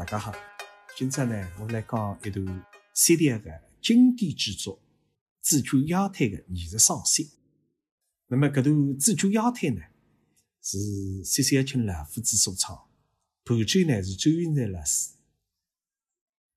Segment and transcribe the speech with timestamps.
[0.00, 0.32] 大家好，
[0.96, 4.78] 今朝呢，我来讲一段 CD 的经典之作
[5.42, 7.32] 《自救腰腿》的艺术赏析。
[8.28, 9.82] 那么，搿段自救腰腿呢，
[10.62, 12.74] 是谢小青老夫子所唱，
[13.44, 15.10] 伴奏呢是周云才老师。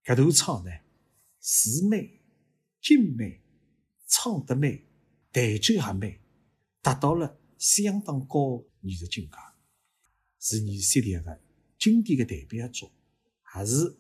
[0.05, 0.71] 搿段唱呢，
[1.41, 2.21] 词美、
[2.82, 3.41] 景美、
[4.07, 4.86] 唱得美、
[5.34, 6.21] 弹奏也美，
[6.82, 9.36] 达到了相当高艺术境界，
[10.39, 11.41] 是你 CD 的
[11.78, 12.90] 经典的代表作。
[13.53, 13.98] 还是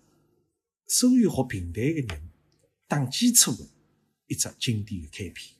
[0.87, 2.31] 所有学平台的人
[2.87, 3.69] 打基础的
[4.25, 5.55] 一只经典的开篇。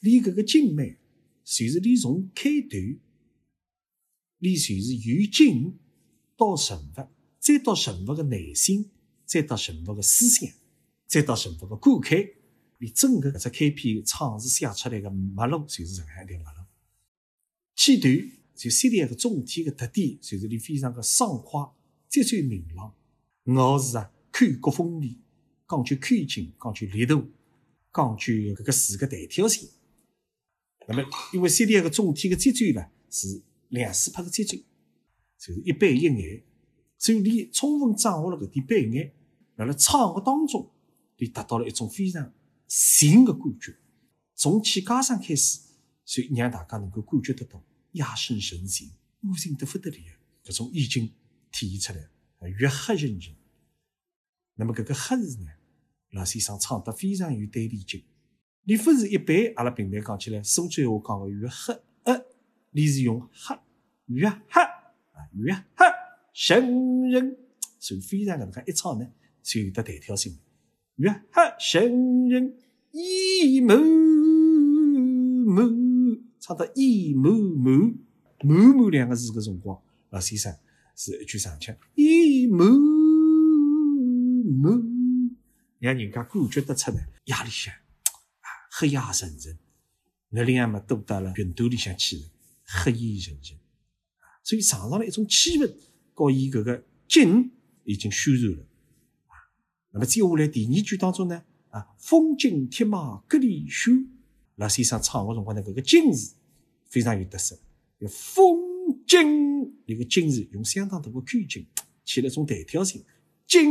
[0.00, 0.96] 你搿个精美，
[1.44, 2.98] 就是你从开端，
[4.38, 5.78] 你就是由静
[6.34, 8.90] 到人物，再到人物的内心，
[9.26, 10.50] 再到人物的思想，
[11.06, 12.36] 再到人物的感慨，
[12.78, 16.66] 你整个搿只开篇唱词写出来的脉络，就是这样一条脉络。
[17.76, 18.08] 起头
[18.56, 21.60] 就 CD 个总体的特点，就是你非常的爽快。
[22.08, 22.94] 节奏明朗，
[23.54, 25.20] 咬字啊，看觉锋利，
[25.68, 27.30] 讲究看劲，讲究力度，
[27.92, 29.68] 讲究搿个字个弹跳性。
[30.86, 34.56] 那么，因为 CD 个总体个节奏呢是两四拍个节奏，
[35.38, 36.44] 就是一板一眼，
[36.96, 39.12] 所以你充分掌握了搿点板眼，
[39.56, 40.70] 辣辣唱个当中，
[41.18, 42.32] 你达到了一种非常
[42.66, 43.76] 新个感觉。
[44.34, 45.60] 从起家声开始，
[46.06, 47.62] 所以让大家能够感觉得到
[47.92, 48.90] 压声神行，
[49.24, 49.96] 悟性得不得了
[50.44, 51.12] 搿种意境。
[51.58, 53.34] 体现出来，越黑人人。
[54.54, 55.50] 那么，搿个黑字呢？
[56.12, 58.04] 老先生唱得非常有对立劲。
[58.62, 62.24] 你不是一般，阿拉平台讲起来，苏州话讲个越黑，呃，
[62.70, 63.58] 你是用黑，
[64.06, 65.86] 越黑啊，越黑
[66.32, 67.36] 神人，
[67.80, 69.10] 所以非常搿能介一唱呢，
[69.42, 70.38] 就有得弹跳性。
[70.96, 72.56] 越黑神人
[72.92, 73.74] 一幕
[75.44, 77.96] 幕，唱到一幕幕，
[78.42, 80.56] 幕幕两个字个辰光，老先生。
[81.00, 82.64] 是一句长腔，一幕
[84.50, 84.82] 幕，
[85.78, 89.56] 让人家感觉得出来压力向啊，黑压沉沉。
[90.30, 92.24] 那另外嘛，都到了云朵里向去了，
[92.64, 95.72] 黑烟沉沉啊，所以场上的一种气氛，
[96.14, 97.52] 和伊搿个景
[97.84, 98.66] 已经渲染了
[99.28, 99.38] 啊。
[99.92, 103.92] 那么接下来第二句当中呢，啊，风景铁马各里秀，
[104.56, 106.34] 老先生唱的辰光呢，搿个景字
[106.88, 107.56] 非常有特色，
[108.10, 108.67] 风
[109.08, 109.74] 景。
[109.86, 111.66] 一个金字用相当大的口劲，
[112.04, 113.02] 起了种弹跳性。
[113.46, 113.66] 金，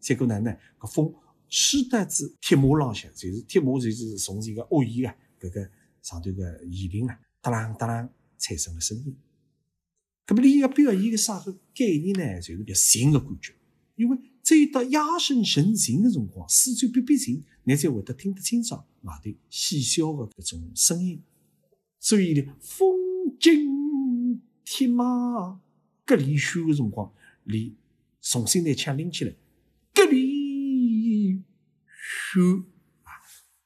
[0.00, 1.14] 结果呢呢，搿风
[1.48, 5.70] 吹得子铁马浪向，就是铁马就是从这个恶意啊，搿个
[6.02, 9.16] 上头个椅领啊，哒啷哒啷产生了声音。
[10.26, 12.40] 搿么你要表现个啥个概念呢？
[12.40, 13.54] 就是比新的感觉。
[13.94, 21.22] 因为只有到哑声神行的辰光，四周逼逼静，你才会得听得清爽外头细小的搿种声音。
[22.00, 22.98] 所以呢，风
[23.38, 23.83] 景。
[24.64, 25.60] 铁马
[26.04, 27.12] 隔离修的辰光，
[27.44, 27.76] 你
[28.20, 29.34] 重新拿枪拎起来，
[29.92, 31.42] 隔离
[31.86, 32.64] 修
[33.02, 33.12] 啊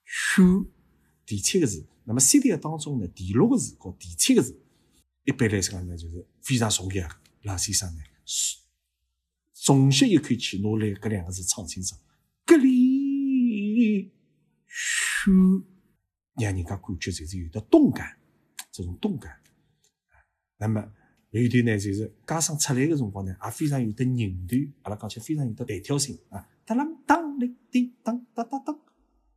[0.04, 0.66] 修
[1.25, 1.87] 第七个字。
[2.04, 4.58] 那么 CD 当中呢，第六个字和第七个字，
[5.25, 7.08] 一般来讲呢，就是非常重要。
[7.42, 8.00] 老先生呢，
[9.54, 11.94] 重吸一口气，拿来搿两个字唱清楚，
[12.44, 14.10] 隔离
[14.66, 15.31] 修，
[16.34, 18.19] 让人家感觉就是有的动感，
[18.72, 19.41] 这种动感。
[20.58, 20.92] 那么
[21.30, 28.78] 有一段呢，就是加上出来的辰光呢，也非常有的拧头，阿拉讲起来非常有的弹跳性啊，哒啷当哩滴当哒哒当。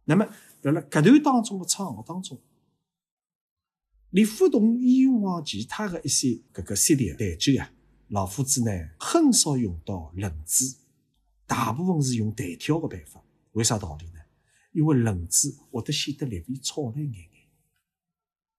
[0.06, 0.26] 那么
[0.64, 2.42] 辣辣搿段当中的唱学当中，
[4.10, 7.72] 你不同以往其他的一些搿个 CD 弹奏啊，
[8.08, 10.78] 老夫子呢很少用到轮子，
[11.46, 13.24] 大部分是用弹跳的办法。
[13.52, 14.20] 为啥道理呢？
[14.72, 17.30] 因为轮子会得显得略微吵了一眼眼。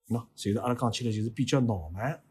[0.09, 2.23] 喏，所以阿拉讲起来就是比较闹蛮。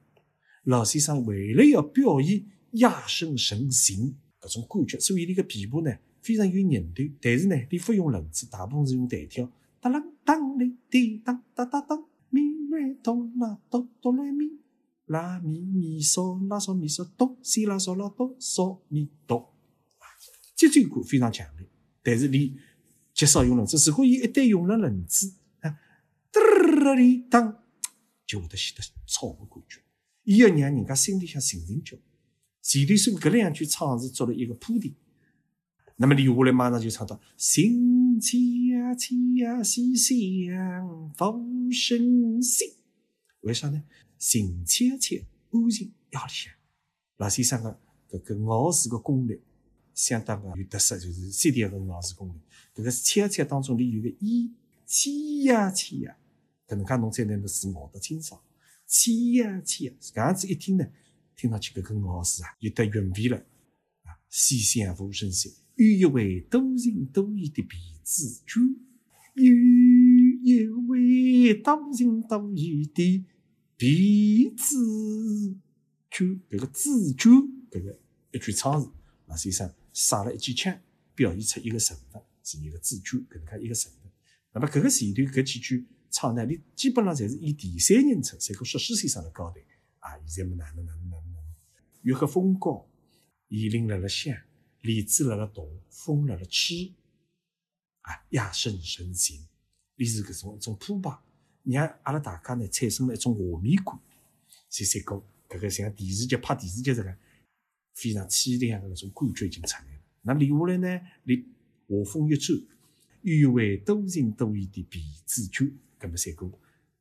[0.63, 14.59] 老先生为了要表现哑声神行搿种感觉，所以你个琵琶呢非常有韧度，但是呢，你不用轮子，大部分是用弹跳，哒啷当哩滴当哒哒当，咪来哆啦哆哆来咪，
[15.08, 19.53] 拉咪咪嗦拉嗦咪嗦哆，西拉嗦拉哆嗦咪哆，
[20.55, 21.67] 节奏感非常强烈。
[22.03, 22.55] 但是你
[23.13, 25.79] 极少用轮子，如果伊一旦用了轮子啊，
[26.31, 26.40] 哒
[26.84, 27.63] 啦哩当，
[28.28, 29.81] 就会得显得吵个感觉。
[30.23, 31.97] 伊要让人家心里向静静叫，
[32.62, 34.94] 前头说搿两句唱是做了一个铺垫，
[35.96, 38.38] 那么留下来马上就唱到心切
[38.97, 39.96] 切细
[40.47, 42.76] 相逢生息，
[43.41, 43.84] 为啥呢？
[44.20, 46.53] 心切切安静压里向，
[47.18, 47.79] 老先生个
[48.12, 49.41] 搿个咬字个功力
[49.96, 52.34] 相当个有特色，就是 CD 个咬字功力。
[52.76, 54.53] 搿个切切当中里有个一
[54.85, 55.09] 切
[55.46, 56.16] 呀切呀，
[56.68, 58.40] 搿能介侬才能够字咬得清爽。
[58.91, 60.85] 切呀切呀，搿样子一听呢，
[61.38, 63.38] 听上去搿个咬字啊，有得韵味了
[64.03, 64.20] 啊！
[64.29, 68.78] 西厢无声息，有一位多情多义的皮子君，
[69.35, 69.53] 有
[70.43, 73.26] 一位多情多义的
[73.78, 75.55] 皮子
[76.09, 76.41] 君。
[76.49, 77.32] 搿个子君，
[77.72, 77.97] 搿个
[78.34, 78.91] 一句唱词，
[79.28, 80.78] 老先生撒了一记腔，
[81.16, 84.11] 表现出一个神份，是一个子酒，搿能介一个神份。
[84.52, 89.61] 那么搿个前段搿几句唱呢，你基本上侪是以第三人称，侪个说诗先生来交代
[89.99, 91.40] 啊，现在么哪能哪能哪能哪？
[92.03, 92.85] 月黑风高，
[93.47, 94.35] 雁翎辣辣响，
[94.81, 96.91] 莲子辣辣动，风辣辣吹，
[98.02, 99.47] 啊，夜深人静，
[99.96, 101.17] 于是搿种一种铺排，
[101.63, 103.97] 让阿拉大家呢产生了一种画面感。
[104.69, 107.17] 所以才讲搿个像电视剧拍电视剧这个
[107.93, 109.99] 非常凄凉的搿种感觉已经出来了。
[110.23, 111.46] 那接下来呢，你
[111.87, 112.59] 画风一转，
[113.22, 115.66] 有位多情多义的皮子酒，
[116.01, 116.51] 搿么才讲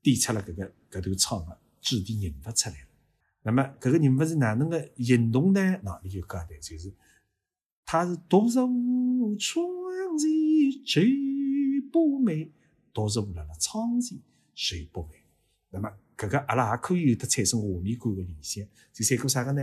[0.02, 2.88] 点出了搿个搿段唱的主题人物出来了。
[3.42, 5.80] 那么搿个人物是哪能个行动呢？
[5.82, 6.92] 那你就交代，就是
[7.86, 9.66] 他是独入窗
[10.18, 11.10] 前谁
[11.90, 12.50] 不美，
[12.92, 14.18] 独入辣辣窗前
[14.54, 15.24] 谁不美。
[15.70, 18.62] 那么搿个阿拉也可以有得产生画面感的联想。
[18.92, 19.62] 就三个啥个呢？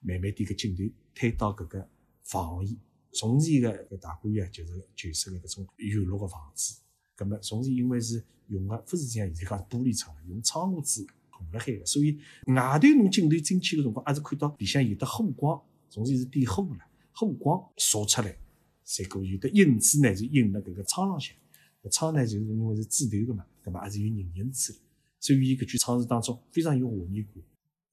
[0.00, 0.82] 慢慢点个镜头
[1.14, 1.88] 推到搿个
[2.24, 2.76] 房檐，
[3.12, 6.80] 从前个搿大观园就是旧式个搿种院落个房子。
[7.14, 11.06] 葛末从前因为是用个勿是像现在讲玻璃窗，用窗户纸。
[11.36, 12.16] 红了海个，所以
[12.46, 16.78] 外头侬镜头进去个辰光，还是看到里向有的火光，从前是点火了，
[17.12, 18.38] 火光射出来，
[18.84, 21.34] 再个有的影子呢，就映了搿个窗浪向。
[21.82, 23.80] 搿窗呢，就是因为是纸头个嘛，对伐？
[23.80, 24.78] 还是有人影子。
[25.18, 27.42] 所以伊搿句唱词当中非常有画面感。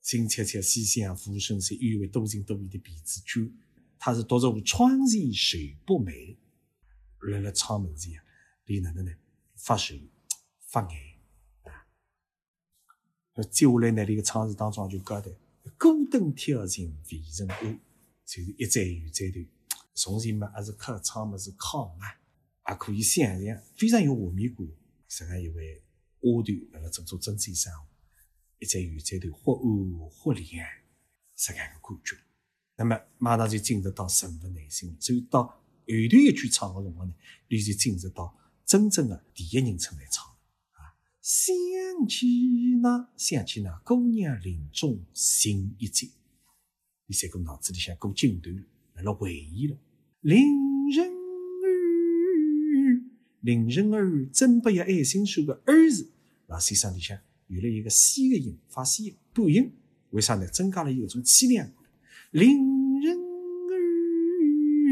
[0.02, 3.42] 金阙阙西厢浮生水，有位多情多义的皮子酒。
[3.98, 6.38] 他是独入窗前谁不美？
[7.22, 8.14] 辣辣窗门前，
[8.66, 9.12] 里哪能呢？
[9.56, 9.96] 发愁
[10.60, 11.12] 发眼。
[13.50, 15.32] 接下来呢，这个唱词当中就交代：
[15.78, 17.80] 孤灯挑尽未成安，
[18.26, 19.40] 就是一盏又一盏头。
[19.94, 22.20] 从前嘛，还是客唱么是靠啊，
[22.70, 24.66] 也可以想象，非常有画面感。
[25.08, 25.84] 实际上，一位
[26.20, 27.88] 花团辣辣做做针线生活，
[28.60, 30.68] 一盏又一盏头，或暗或亮，
[31.36, 32.18] 这样个感觉。
[32.76, 37.14] 那么马上就进入到人物内心，所以到后头一句唱个辰光呢，
[37.48, 38.38] 你就进入到
[38.72, 40.26] 真正的第一人称来唱
[40.76, 40.96] 啊。
[41.22, 42.26] 想起
[42.82, 46.10] 那，想起那姑娘临终心一惊。
[47.06, 48.64] 你三个脑子里向过镜头了，
[48.94, 49.76] 辣辣回忆了。
[50.22, 50.42] 林
[50.90, 51.68] 人儿，
[53.42, 56.10] 林人儿，真不要爱心说个儿字，
[56.48, 59.70] 老先生里向有了一个西的音，发西半音，
[60.12, 60.48] 为啥呢？
[60.48, 61.70] 增加了一种凄凉。
[62.32, 63.18] 林人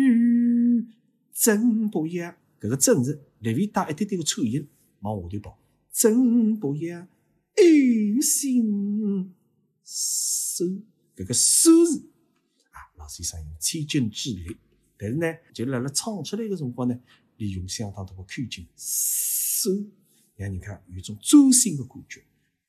[0.06, 0.86] 儿，
[1.34, 4.68] 真不要，搿个真是略微带一点点的颤音，
[5.02, 5.60] 往下头跑。
[5.92, 9.34] 真不要爱心
[9.84, 10.66] 收，
[11.16, 12.10] 搿个收字
[12.72, 14.58] 啊，老先生用千金之力，
[14.98, 17.00] 但是呢，就辣辣唱出来个辰光呢，
[17.38, 19.72] 利用相当大的口径收，
[20.36, 22.24] 让人看有种揪心的感觉，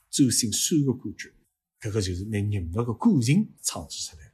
[0.08, 1.32] 揪心收的感觉，
[1.80, 4.32] 搿个就是拿人物个感情唱出来。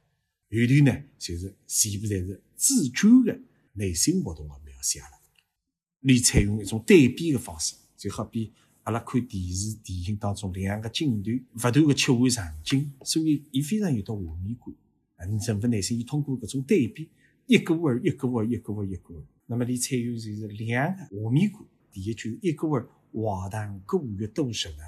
[0.49, 3.39] 后头呢，就是全部侪是主的
[3.73, 5.16] 内心活动的描写了。
[6.07, 8.53] 你采用一种对比的方式，就好比。
[8.83, 14.73] 阿拉看电视电影当中两个镜头勿断的切换场景，所以伊非常有得画面感。
[15.17, 17.09] 啊，人物内心伊通过搿种对比，
[17.45, 19.23] 一个味儿一个味儿一个味儿一个味儿。
[19.47, 21.59] 那么你采用就是两个画面感。
[21.91, 24.83] 第一句一个味儿，华堂古月多热闹，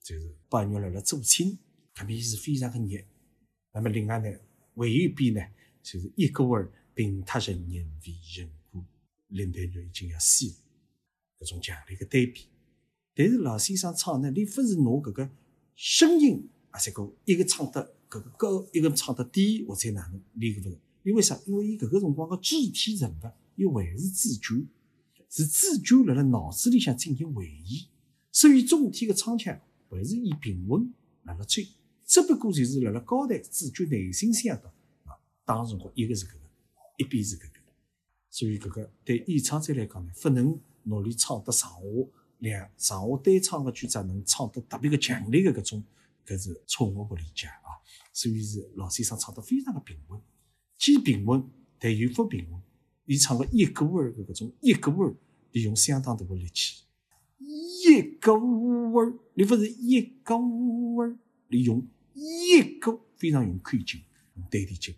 [0.00, 1.58] 就是八月辣辣做亲，
[1.96, 3.02] 搿边是非常的热。
[3.72, 4.30] 那么另外呢，
[4.76, 5.40] 还有一边呢，
[5.82, 8.48] 就是一个味儿，平塌人人为人，
[9.30, 10.54] 林黛玉已经要死了，
[11.40, 12.46] 搿种强烈的对比。
[13.14, 15.30] 但是老先生唱呢，你不是拿搿个
[15.74, 20.20] 声音啊，这个一个唱得搿个高，一个唱得低，或者哪能？
[20.34, 20.78] 你搿不是？
[21.02, 21.38] 因为啥？
[21.46, 24.66] 因为伊搿个辰光个主体人物伊还是主角，
[25.28, 27.88] 是主角辣辣脑子里向进行回忆，
[28.32, 29.58] 所以总体个唱腔
[29.88, 30.92] 还是以平稳
[31.24, 31.66] 辣辣吹，
[32.04, 34.68] 只不过就是辣辣交代主角内心想的
[35.04, 35.16] 啊。
[35.44, 36.40] 当时辰光一个是搿个，
[36.98, 37.59] 一边是搿个，
[38.30, 41.76] 所以搿个对演唱者来讲呢，不能努力唱得上下。
[42.38, 45.84] 两上下对唱个句子能唱得特别个强烈个搿种，
[46.26, 47.76] 搿是错误个理解啊！
[48.14, 50.18] 所以是老先生唱得非常的平稳，
[50.78, 51.44] 既平稳
[51.78, 52.58] 但又不平稳。
[53.04, 55.14] 伊唱个一个味儿个搿种一个味儿，
[55.52, 56.84] 利用相当大个力气。
[57.38, 61.18] 一个味儿，你不是一个味儿，
[61.48, 64.00] 利用一个非常用口劲、
[64.36, 64.94] 用对提劲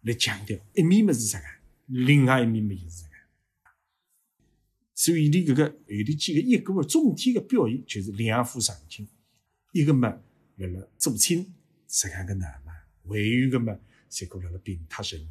[0.00, 1.46] 来强调一面么是啥个，
[1.86, 3.12] 另外一面么就是啥个。
[4.94, 5.72] 所以，你搿个后
[6.06, 9.06] 头几个一个个总体的表现就是两副场景，
[9.72, 10.08] 一个嘛
[10.56, 11.52] 辣辣做亲，
[11.86, 12.72] 实际上个男嘛
[13.06, 13.78] 还有一个嘛，
[14.10, 15.28] 侪过辣辣平塌成人。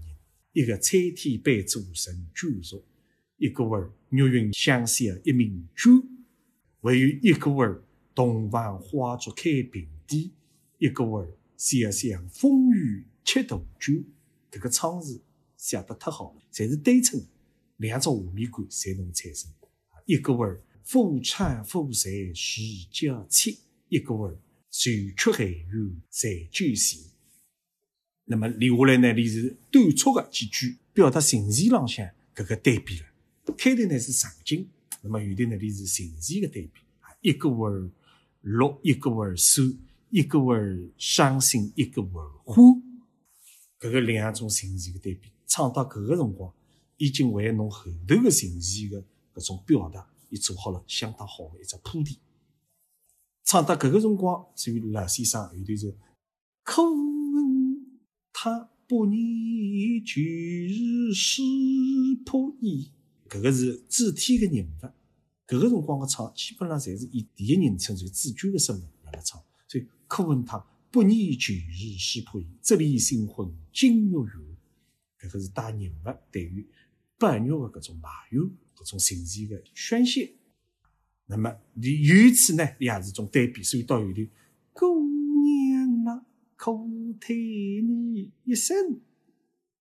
[0.54, 2.82] 一个参天杯主神居住，
[3.38, 5.92] 一个味儿月云相携一名酒，
[6.82, 7.84] 还有一个味儿
[8.14, 10.32] 洞房花烛开平地，
[10.78, 13.94] 一个味儿潇湘风雨吃大酒。
[14.52, 15.22] 搿个窗词
[15.66, 17.26] 写得太好了，侪是对称的，
[17.78, 19.52] 两种画面感才能产生。
[20.06, 23.58] 一个味儿夫唱妇随时交切，
[23.90, 24.38] 一个味儿
[24.70, 27.08] 谁出寒雨在酒席。
[28.26, 29.12] 那么留下来呢？
[29.14, 33.08] 里是短促的几句，表达情绪浪向搿个对比了。
[33.58, 34.68] 开头呢是场景，
[35.02, 36.82] 那么后头呢里是情绪的对比。
[37.22, 37.90] 一个味儿
[38.42, 39.76] 乐，一个味儿酸，
[40.12, 42.56] 一个味儿伤心，一个味儿欢。
[43.80, 46.54] 搿个两种情绪的对比，唱到搿个辰光，
[46.98, 52.18] 已经为侬后头的情绪的搿种表达，已做好了相当好的一只铺垫。
[53.44, 55.92] 唱到搿个辰光，所以老先生后头就
[56.64, 56.82] 哭。
[58.34, 61.42] 他不念旧日识
[62.25, 62.92] 破衣，
[63.30, 64.86] 搿个是主体的人物。
[65.48, 69.42] 搿个辰光的唱，基本上侪是以第一人称就主角的身份来唱。
[69.68, 70.58] 所以可问他
[70.92, 74.45] 不念旧日识破衣，这里新婚今月圆。
[75.27, 76.67] 搿个是带人物对于
[77.17, 78.41] 伴侣的搿种埋怨、
[78.75, 80.34] 搿种情绪的宣泄。
[81.25, 83.63] 那么你由此呢，也是种对比。
[83.63, 84.22] 所以到后头，
[84.74, 85.01] 姑
[85.44, 86.25] 娘啊。
[86.58, 89.01] 苦叹你一生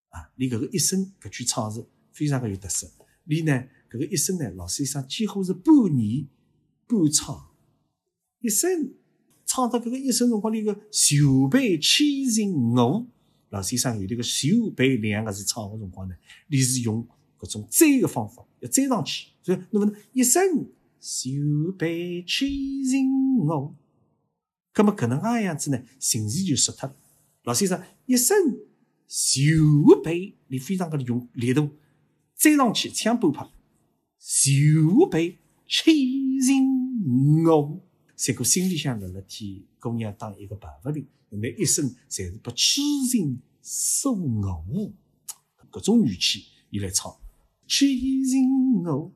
[0.09, 0.29] 啊！
[0.35, 2.91] 你搿个一生搿句唱词非常的有特色。
[3.23, 3.53] 你呢
[3.89, 6.27] 搿个一生呢，老先生几乎是半年
[6.89, 7.55] 半唱。
[8.41, 8.93] 一生
[9.47, 13.07] 唱到搿个一生辰光，你个袖背千寻我，
[13.55, 16.15] 老先生有迭个袖背两个字唱个辰光呢，
[16.49, 17.07] 你是用
[17.39, 20.67] 搿种追个方法要追上去，所以那么一生
[21.01, 21.31] 袖
[21.79, 23.73] 背千寻我。
[24.75, 25.81] 咁么搿能介样子呢？
[26.01, 26.97] 情绪就失脱了。
[27.45, 28.37] 老先生一生
[29.07, 31.71] 袖背，你非常个用力度
[32.35, 33.47] 追上去，抢半拍，
[34.19, 35.95] 袖背千
[36.43, 37.81] 寻我。
[38.25, 44.91] 三个心里向辣辣替姑娘打一个白发领，那一生侪是把痴情锁我。
[45.71, 47.15] 搿种语气，伊来唱，
[47.67, 49.13] 痴情我，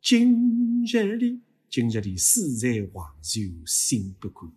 [0.00, 4.50] 今日里，今日里死在黄州心不甘。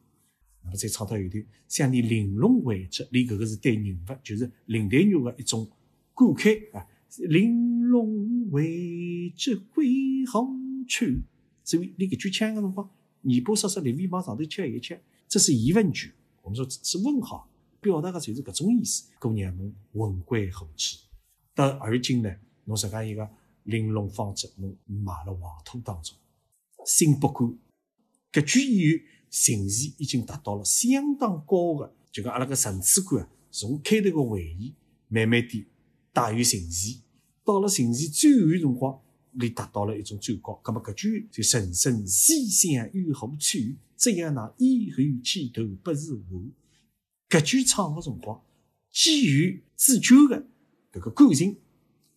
[0.63, 1.37] 那么再唱到后头，
[1.67, 5.69] 像你玲珑位置，你搿个是对人物，就是林黛玉的一种
[6.15, 6.87] 感慨啊。
[7.27, 10.47] 玲珑位置归何
[10.87, 11.05] 处？
[11.65, 12.89] 所以你搿句腔个辰光，
[13.23, 14.95] 尾巴说说连尾往上头翘一翘，
[15.27, 16.13] 这是疑问句。
[16.41, 17.49] 我们说是问号，
[17.79, 19.09] 表达个就是搿种意思。
[19.19, 20.97] 姑娘们魂归何处？
[21.53, 22.33] 到而今呢，
[22.65, 23.29] 侬实讲一个
[23.63, 26.17] 玲珑方子，侬埋了黄土当中，
[26.85, 27.47] 心不甘。
[28.31, 29.05] 搿句谚语。
[29.31, 34.73] 情绪已经达到了相当高的，就讲阿拉个层次感，从开头个回忆，
[35.07, 35.67] 慢慢地
[36.11, 37.01] 带有情绪，
[37.45, 38.99] 到了情绪最后辰光，
[39.39, 40.61] 你达到了一种最高。
[40.65, 43.57] 那么搿句就“人生西厢有何处？
[43.95, 46.43] 这样呢以后前途不是我”。
[47.29, 48.43] 搿句唱的辰光，
[48.91, 50.45] 基于自救的
[50.91, 51.57] 搿个感情，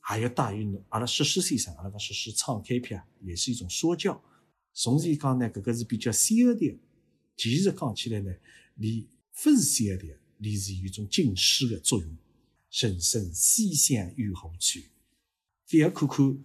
[0.00, 4.21] 还要带有阿拉石狮先生，阿拉讲石狮唱开篇啊，也是一种说教。
[4.73, 6.79] 从前讲呢，搿个是比较小的。
[7.37, 8.33] 其实讲起来呢，
[8.75, 9.07] 你
[9.43, 12.17] 不是小的，你是有一种警示的作用。
[12.71, 14.81] 人生西厢有何处？
[15.67, 16.38] 非要看看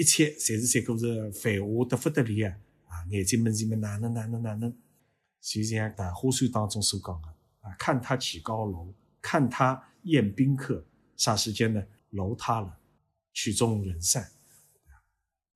[0.00, 2.56] 一切，侪是三个是繁华得不得了啊！
[2.86, 4.74] 啊，眼睛们是么哪能哪能哪能？
[5.42, 7.28] 就像《大话书》当中所讲的
[7.60, 10.82] 啊，看他起高楼，看他宴宾客，
[11.18, 12.78] 霎时间呢，楼塌了，
[13.34, 14.26] 曲终人散。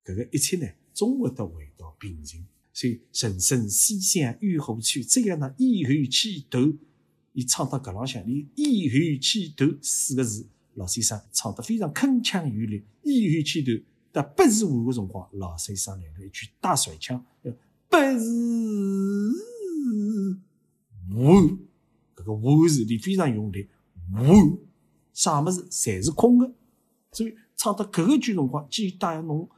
[0.03, 2.45] 这个一切呢，总会得回到平静。
[2.71, 5.01] 所以人生西厢有何处？
[5.01, 6.71] 这样呢，以后起头，
[7.33, 12.83] 伊唱到搿浪向，你以后起头四个字，老先生唱得非常铿锵有力。
[13.01, 13.71] 以后起头，
[14.15, 17.21] 但不是我个辰光，老先生来了一句大甩腔，
[17.89, 18.17] 不是
[21.13, 21.33] 我，
[22.15, 23.67] 搿个我字里非常用力，
[24.13, 24.57] 我
[25.11, 26.49] 啥物事侪是空的。
[27.11, 29.49] 所以唱到搿个句辰光，既带有侬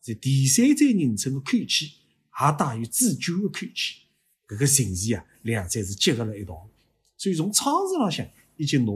[0.00, 1.96] 在第三者人称的口气。
[2.36, 4.08] 也带有自救的口气，
[4.48, 6.68] 搿个情绪啊，两者是结合了一道，
[7.16, 8.92] 所以从唱词浪向已经拿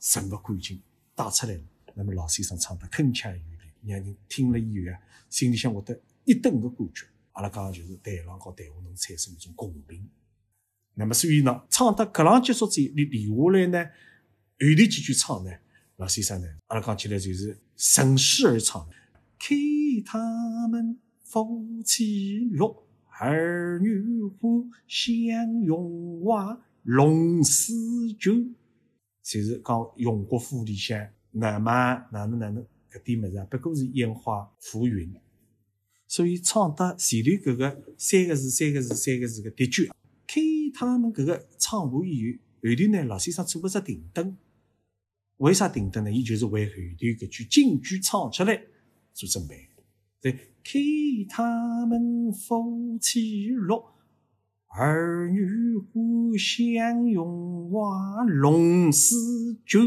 [0.00, 0.80] 整个感情
[1.12, 1.60] 带出来了。
[1.94, 3.55] 那么老先生唱得铿锵有力，
[3.86, 4.98] 让人听了以后啊，
[5.30, 7.06] 心里向获得一顿的感觉。
[7.32, 10.08] 阿拉讲就是台上和台下能产生一种共鸣。
[10.94, 15.50] 那么所以呢，唱到搿浪结束之后，你留下来呢，后头几句唱呢，
[15.96, 18.88] 老先生呢，阿拉讲起来就是顺势而唱，
[19.38, 19.56] 看
[20.04, 20.98] 他们。
[21.28, 22.86] 夫妻乐，
[23.18, 27.72] 儿女欢，相拥娃，龙狮
[28.16, 28.32] 酒。
[29.24, 31.70] 就是讲荣国府里向哪么
[32.12, 32.64] 哪能哪能
[33.00, 35.14] 点物事啊，不过是烟花浮云。
[36.08, 39.86] 所以唱得前头搿个三个字、三个字、三个字个的确，
[40.26, 40.40] 开
[40.72, 44.36] 他们搿个唱完以后，后头呢老先生做勿只停顿。
[45.38, 46.10] 为啥停顿呢？
[46.10, 48.62] 伊就是为后头搿句京剧唱出来
[49.12, 49.68] 做准备。
[50.20, 50.32] 对，
[50.64, 50.78] 开
[51.28, 53.92] 他们夫妻乐，
[54.68, 59.14] 儿女互相拥娃龙狮
[59.66, 59.80] 酒。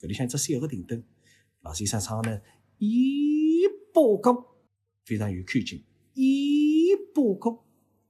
[0.00, 1.02] 搿里向只三个停顿，
[1.68, 2.40] 老先生唱的呢
[2.78, 4.56] 一波高，
[5.04, 5.84] 非常有看劲。
[6.14, 7.62] 一波高，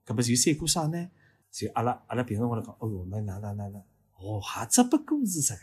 [0.05, 1.09] 搿么就三过啥呢？
[1.51, 3.79] 就阿拉阿拉平常话来讲，哦哟，那那那那那，
[4.13, 5.59] 哦，还只不过是这个。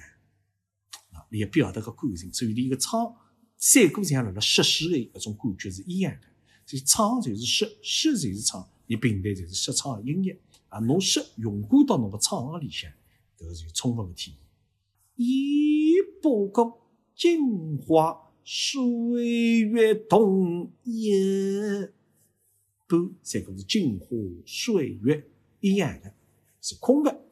[1.30, 3.16] 也表达个感情，所以你个唱
[3.56, 6.28] 三股像辣辣诗诗的搿种感觉是一样的。
[6.66, 10.38] 所以唱就是诗，诗就是唱，你平台就是说唱音乐
[10.68, 10.78] 啊。
[10.80, 12.90] 侬诗用过到侬个唱里向，
[13.38, 14.38] 搿个就充分的体现。
[15.14, 16.74] 一波歌
[17.16, 21.10] 镜花水月同，一
[22.86, 24.06] 波三个是镜花
[24.44, 25.26] 水月
[25.60, 26.14] 一样的，
[26.60, 27.22] 是空的。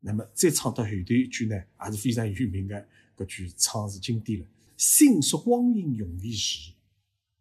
[0.00, 4.46] 那么再唱到后头一句呢，也是非常有名的，搿句唱是经典了。
[4.76, 6.72] 心说光阴容易逝，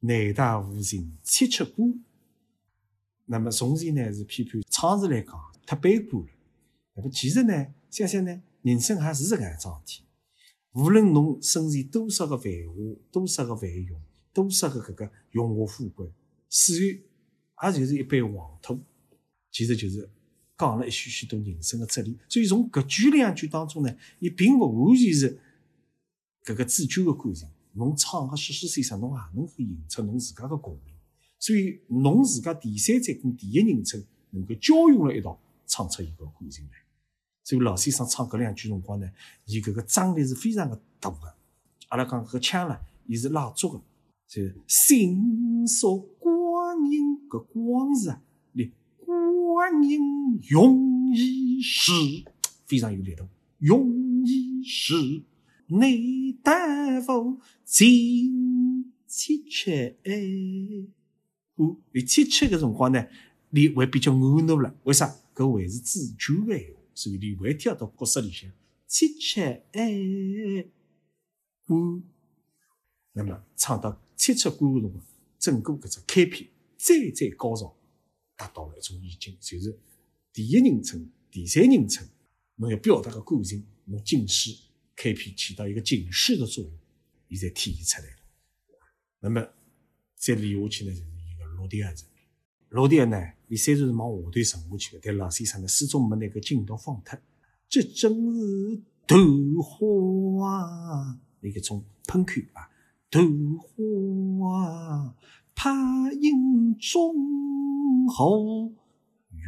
[0.01, 1.83] 难带无情切切歌。
[3.25, 5.33] 那么从前呢是批判唱词来讲
[5.65, 6.29] 太悲观了。
[6.93, 10.03] 那么其实呢，想想呢，人生还是搿样桩事体。
[10.77, 13.99] 无论侬身前多少个繁华，多少个繁荣，
[14.31, 16.07] 多少个搿个荣华富贵，
[16.49, 16.73] 死
[17.55, 18.79] 后也就是一杯黄土，
[19.51, 20.09] 其实就是。
[20.59, 25.39] 讲了一许许多人生的哲理，所以从搿句两句当中呢，伊并勿完全是
[26.43, 27.47] 搿个自救的感情。
[27.73, 30.95] 侬唱个诗诗先生，侬也能够引出侬自家的共鸣。
[31.37, 36.71] 所以侬自家第三者跟第一人称能够交融了一道，唱出一个感情来。
[37.47, 39.09] 所以老先生唱搿两句辰光呢，
[39.45, 41.33] 伊搿个张力是非常的大的。
[41.87, 43.81] 阿拉讲搿腔呢，伊是拉足的，
[44.27, 48.21] 就心说光阴搿光字啊。
[49.05, 49.97] 光阴
[50.49, 51.93] 容易逝，
[52.65, 53.25] 非常有力度。
[53.59, 55.23] 容易逝，
[55.67, 59.95] 你但否尽凄切？
[61.55, 63.07] 哦，你凄切个辰光呢，
[63.51, 64.75] 你会比较懊恼了。
[64.83, 65.15] 为啥？
[65.33, 65.79] 搿会是
[66.17, 68.51] 主角个闲话，所以你会跳到角色里向。
[68.87, 70.67] 七七哎，
[71.65, 72.01] 歌。
[73.13, 75.05] 那么唱到七七歌个辰光，
[75.37, 77.75] 整个搿只开篇再再高潮。
[78.35, 79.79] 达到了一种意境，就是
[80.31, 82.07] 第一人称、第三人称，
[82.55, 84.51] 侬要表达个感情，侬警示
[84.95, 86.79] 开篇起到一个警示的作用，
[87.29, 88.21] 伊才体现出来了。
[89.19, 89.41] 那么
[90.15, 92.07] 再连下去呢，就是一个落第二层。
[92.69, 97.17] 落第二呢，伊虽然是往下头沉下去的，但老先生呢始终没那个劲道放脱。
[97.69, 99.15] 这真是桃
[99.61, 102.69] 花啊，一个种喷口啊，
[103.09, 103.21] 桃
[103.59, 105.15] 花
[105.55, 105.71] 拍
[106.13, 107.13] 影中。
[108.09, 108.29] 好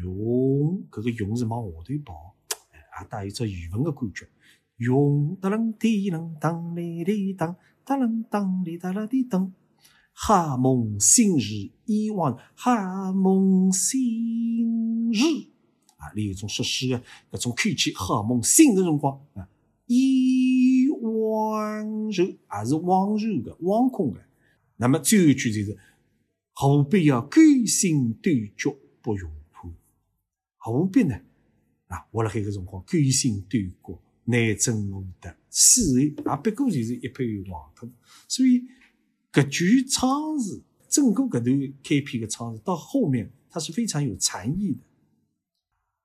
[0.01, 4.27] 用，搿个用是往下头跑，也带有只语文的感觉。
[4.77, 9.53] 用哒啷滴啷当哩哩当，哒啷当哩哒啦滴当。
[10.21, 15.23] 哈梦新日以往，哈梦新日
[15.95, 17.01] 啊，另一种说诗的
[17.31, 17.93] 搿种口气。
[17.93, 19.47] 哈梦新的辰光啊，
[19.85, 24.19] 以往日也是往日的往空的。
[24.75, 25.77] 那么最后一句就是。
[26.61, 29.71] 何必要勾心斗角不用破？
[30.57, 31.15] 何必呢？
[31.87, 36.11] 啊，我辣海个辰光勾心斗角难争我的此后也
[36.43, 37.89] 不过就是一片黄土。
[38.27, 38.61] 所以
[39.39, 44.81] 搿句唱词，整个搿段开篇的唱词到后面，它是非常有禅意的，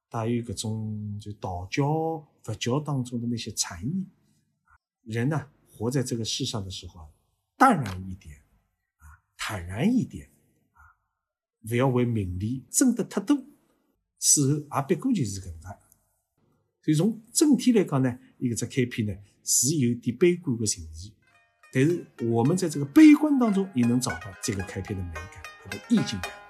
[0.08, 4.06] 带有搿种就道教、佛教当中的那些禅意。
[5.02, 7.08] 人呢，活在这个世上的时候，
[7.56, 8.36] 淡然一点，
[8.98, 10.30] 啊，坦然一点
[10.72, 10.94] 啊。
[11.68, 13.36] 不要为名利争得太多，
[14.20, 15.68] 事后也不过就是搿能介。
[16.82, 21.10] 所以从整体来讲呢，一个只开篇呢是有点悲观的情绪，
[21.74, 26.43] 但是我们在这个悲观当中也能找到这个开篇的美感和意境感。